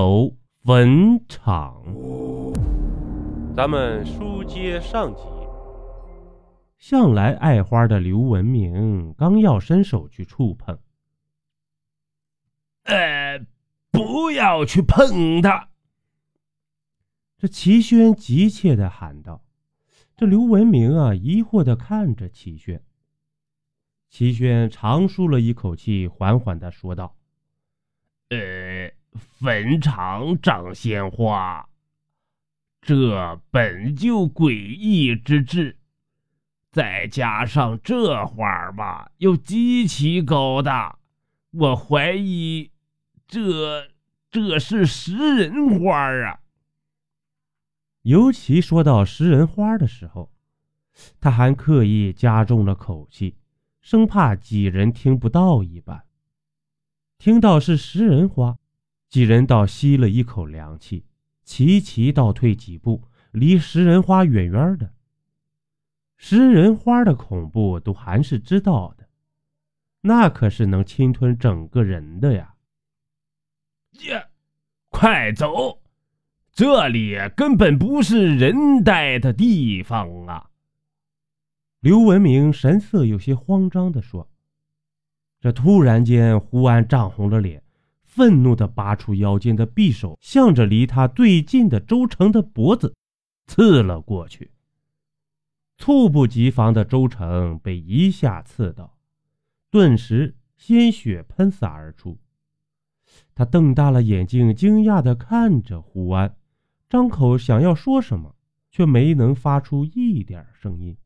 [0.00, 0.34] 楼
[0.64, 1.84] 坟场。
[3.54, 5.20] 咱们书接上集。
[6.78, 10.78] 向来爱花的刘文明刚要伸手去触碰，
[12.84, 13.44] 呃，
[13.90, 15.68] 不要去碰它！
[17.36, 19.44] 这齐轩急切的喊道。
[20.16, 22.82] 这刘文明啊，疑惑的看着齐轩。
[24.08, 27.19] 齐轩长舒了一口气，缓缓的说道：“呃，
[29.38, 31.68] 坟场长鲜花，
[32.80, 35.76] 这本就诡异之至。”
[36.72, 41.00] 再加上这花吧，又极其高大，
[41.50, 42.70] 我怀疑
[43.26, 43.88] 这
[44.30, 46.38] 这是食人花啊！
[48.02, 50.30] 尤其说到食人花的时候，
[51.20, 53.34] 他还刻意加重了口气，
[53.80, 56.04] 生怕几人听不到一般。
[57.18, 58.56] 听到是食人花，
[59.10, 61.04] 几人倒吸了一口凉气，
[61.42, 63.02] 齐齐倒退几步，
[63.32, 64.94] 离食人花远远的。
[66.16, 69.08] 食人花的恐怖都还是知道的，
[70.02, 72.54] 那可是能侵吞整个人的呀！
[74.04, 74.28] 呀，
[74.90, 75.82] 快走，
[76.52, 80.50] 这里根本不是人待的地方啊！
[81.80, 84.30] 刘文明神色有些慌张地说。
[85.40, 87.62] 这突然间，胡安涨红了脸，
[88.12, 92.96] 愤怒地拔出腰间的匕首，向着离他最近的周成的脖子
[93.46, 94.50] 刺了过去。
[95.78, 98.98] 猝不及防的周成被一下刺到，
[99.70, 102.18] 顿时鲜血喷洒而出。
[103.32, 106.34] 他瞪大了眼睛，惊讶地看着胡安，
[106.88, 108.34] 张口想要说什么，
[108.72, 110.96] 却没能发出一点声音，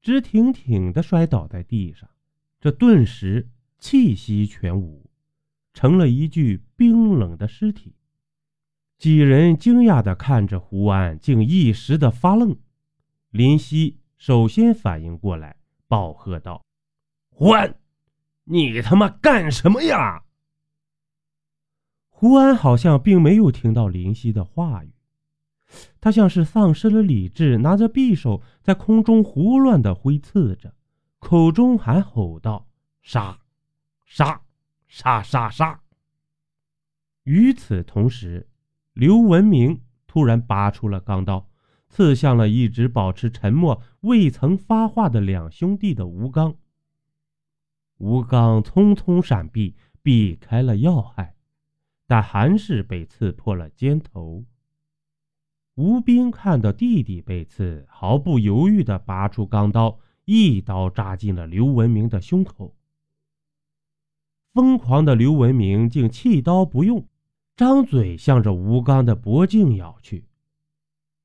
[0.00, 2.08] 直挺挺地摔倒在地上。
[2.58, 5.09] 这顿时气息全无，
[5.72, 7.94] 成了一具冰冷的尸体。
[8.98, 12.56] 几人惊讶地看着胡安，竟一时的发愣。
[13.30, 13.96] 林夕。
[14.18, 15.56] 首先反应过来，
[15.88, 16.62] 暴喝道
[17.32, 17.74] ：“胡安，
[18.44, 20.24] 你他妈干什么呀？”
[22.10, 24.92] 胡安好像并没有听到林夕的话语，
[26.02, 30.74] 他像是丧失了理智，拿着匕首在空中胡乱的挥刺着，
[31.18, 32.68] 口中还吼道
[33.00, 33.38] ：“杀，
[34.04, 34.42] 杀，
[34.90, 35.80] 杀杀杀！”
[37.24, 38.46] 与此同时，
[38.92, 41.46] 刘文明突然拔出了钢刀。
[41.92, 46.54] 刺向了一直保持沉默、未曾发话的两兄弟的吴刚。
[47.96, 51.34] 吴刚匆匆闪避，避开了要害，
[52.06, 54.44] 但还是被刺破了肩头。
[55.74, 62.76] 吴斌看到弟弟被刺，毫不犹豫地拔出钢刀，一刀扎进了刘文明的胸口。
[64.52, 67.06] 疯狂的刘文明竟弃刀不用，
[67.56, 70.24] 张嘴向着吴刚的脖颈咬去。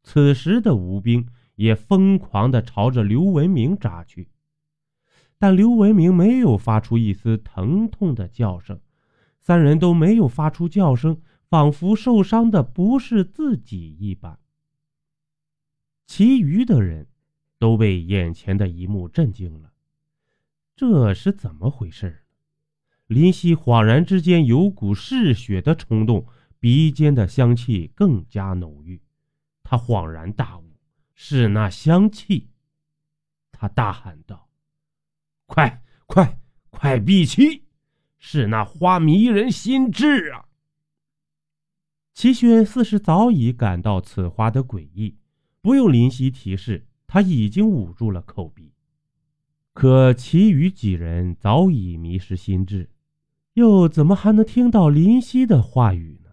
[0.04, 4.30] 此时的吴兵也疯狂地朝着刘文明扎去，
[5.40, 8.80] 但刘文明没有发出一丝疼痛的叫声，
[9.40, 11.20] 三人都没有发出叫声，
[11.50, 14.38] 仿佛受伤的不是自己一般。
[16.06, 17.08] 其余的人
[17.58, 19.72] 都被眼前的一幕震惊了，
[20.76, 22.25] 这是怎么回事？
[23.08, 26.26] 林夕恍然之间有股嗜血的冲动，
[26.60, 29.02] 鼻尖的香气更加浓郁。
[29.64, 30.78] 他恍然大悟，
[31.14, 32.50] 是那香气。
[33.52, 34.50] 他大喊道
[35.46, 36.40] ：“快快
[36.70, 37.64] 快闭气！
[38.18, 40.46] 是那花迷人心智啊！”
[42.14, 45.18] 齐轩似是早已感到此花的诡异，
[45.62, 48.74] 不用林夕提示，他已经捂住了口鼻。
[49.74, 52.90] 可其余几人早已迷失心智，
[53.56, 56.32] 又怎么还能听到林夕的话语呢？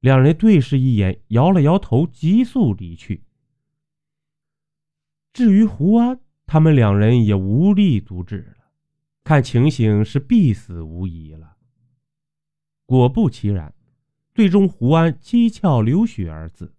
[0.00, 3.22] 两人对视一眼，摇了摇头，急速离去。
[5.34, 8.64] 至于胡安，他们两人也无力阻止了，
[9.24, 11.58] 看情形是必死无疑了。
[12.86, 13.74] 果不其然，
[14.34, 16.72] 最终胡安七窍流血而死，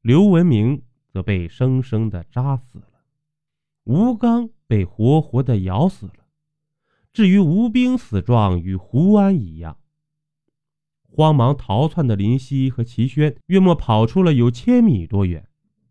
[0.00, 3.04] 刘文明则被生生的扎死了，
[3.84, 6.21] 吴刚被活活的咬死了。
[7.12, 9.76] 至于吴兵死状，与胡安一样。
[11.02, 15.46] 慌忙逃窜的林夕和齐轩，约莫跑出了有千米多远，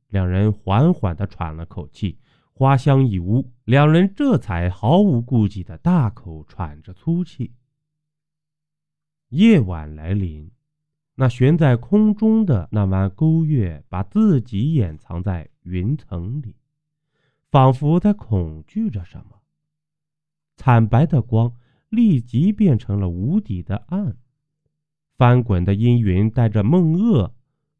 [0.07, 2.17] 两人缓缓地喘了口气，
[2.53, 7.53] 花香一屋，两人这才毫无顾忌地大口喘着粗气。
[9.29, 10.49] 夜晚来临，
[11.13, 16.55] 那悬在空中的那弯钩月，把自己掩藏在云层里，
[17.51, 19.40] 仿佛在恐惧着什么。
[20.61, 21.55] 惨白的光
[21.89, 24.15] 立即变成了无底的暗。
[25.17, 27.31] 翻滚的阴云带着梦噩，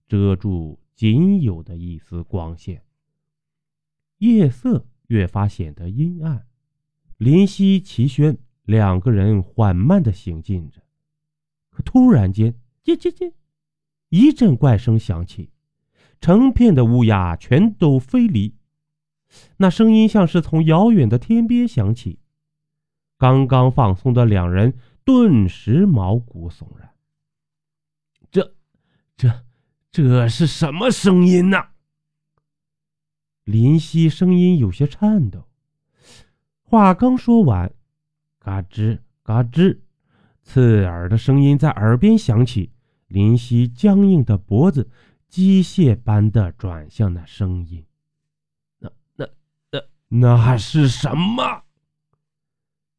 [0.08, 2.82] 遮住仅有的一丝光线。
[4.18, 6.48] 夜色越发显得阴暗。
[7.18, 10.82] 林夕、齐轩两个人缓慢的行进着，
[11.70, 13.32] 可突然间，叽叽叽，
[14.10, 15.52] 一阵怪声响起，
[16.20, 18.56] 成片的乌鸦全都飞离。
[19.58, 22.18] 那声音像是从遥远的天边响起。
[23.22, 24.74] 刚刚放松的两人
[25.04, 26.90] 顿时毛骨悚然。
[28.32, 28.56] 这、
[29.16, 29.46] 这、
[29.92, 31.68] 这是什么声音呢？
[33.44, 35.48] 林夕声音有些颤抖。
[36.64, 37.72] 话刚说完，
[38.40, 39.78] 嘎吱嘎吱，
[40.42, 42.72] 刺耳的声音在耳边响起。
[43.06, 44.90] 林夕僵硬的脖子
[45.28, 47.86] 机械般的转向那声音。
[48.80, 49.28] 那、那、
[49.70, 49.80] 那、
[50.10, 51.66] 那是什么？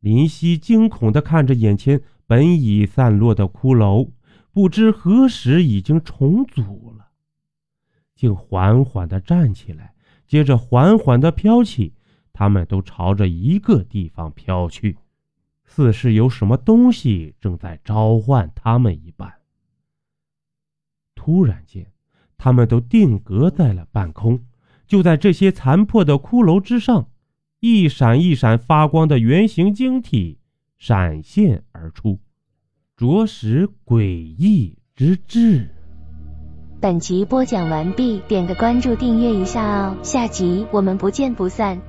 [0.02, 4.10] 林夕惊恐的看着眼前本已散落的骷髅，
[4.52, 7.06] 不知何时已经重组了，
[8.16, 9.94] 竟缓缓的站起来，
[10.26, 11.94] 接着缓缓的飘起。
[12.32, 14.99] 他们都朝着一个地方飘去，
[15.64, 19.32] 似是有什么东西正在召唤他们一般。
[21.14, 21.87] 突然间，
[22.37, 24.44] 他们都定格在了半空。
[24.84, 27.08] 就在这些残破的骷髅之上，
[27.64, 30.37] 一闪一闪发光的圆形晶体
[30.79, 32.19] 闪现而出，
[32.97, 35.69] 着实诡异之至。
[36.81, 41.81] 本集播讲完毕，点个关注，订阅一下哦，下集我们不见不散。